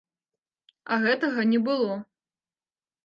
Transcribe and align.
А 0.95 0.97
гэтага 1.05 1.41
не 1.53 1.59
было. 1.71 1.93